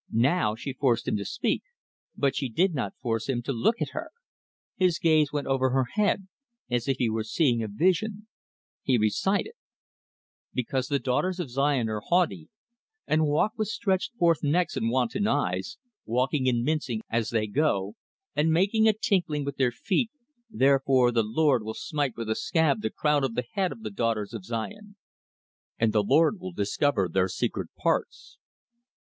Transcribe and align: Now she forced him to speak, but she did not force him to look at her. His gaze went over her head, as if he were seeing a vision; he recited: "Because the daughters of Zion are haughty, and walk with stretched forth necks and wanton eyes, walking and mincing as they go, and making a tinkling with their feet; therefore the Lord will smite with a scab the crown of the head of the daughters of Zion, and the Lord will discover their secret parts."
Now 0.11 0.55
she 0.55 0.73
forced 0.73 1.07
him 1.07 1.15
to 1.17 1.25
speak, 1.25 1.61
but 2.17 2.35
she 2.35 2.49
did 2.49 2.73
not 2.73 2.97
force 3.03 3.29
him 3.29 3.43
to 3.43 3.53
look 3.53 3.79
at 3.83 3.91
her. 3.91 4.09
His 4.75 4.97
gaze 4.97 5.31
went 5.31 5.45
over 5.45 5.69
her 5.69 5.85
head, 5.93 6.27
as 6.71 6.87
if 6.87 6.97
he 6.97 7.07
were 7.07 7.23
seeing 7.23 7.61
a 7.61 7.67
vision; 7.67 8.25
he 8.81 8.97
recited: 8.97 9.53
"Because 10.55 10.87
the 10.87 10.97
daughters 10.97 11.39
of 11.39 11.51
Zion 11.51 11.87
are 11.87 11.99
haughty, 12.03 12.49
and 13.05 13.27
walk 13.27 13.53
with 13.59 13.67
stretched 13.67 14.15
forth 14.15 14.41
necks 14.43 14.75
and 14.75 14.89
wanton 14.89 15.27
eyes, 15.27 15.77
walking 16.07 16.49
and 16.49 16.63
mincing 16.63 17.01
as 17.07 17.29
they 17.29 17.45
go, 17.45 17.93
and 18.35 18.49
making 18.51 18.87
a 18.87 18.93
tinkling 18.93 19.45
with 19.45 19.57
their 19.57 19.71
feet; 19.71 20.09
therefore 20.49 21.11
the 21.11 21.21
Lord 21.21 21.61
will 21.61 21.75
smite 21.75 22.17
with 22.17 22.27
a 22.27 22.35
scab 22.35 22.81
the 22.81 22.89
crown 22.89 23.23
of 23.23 23.35
the 23.35 23.45
head 23.53 23.71
of 23.71 23.83
the 23.83 23.91
daughters 23.91 24.33
of 24.33 24.45
Zion, 24.45 24.95
and 25.77 25.93
the 25.93 26.01
Lord 26.01 26.39
will 26.39 26.53
discover 26.53 27.07
their 27.07 27.27
secret 27.27 27.69
parts." 27.77 28.39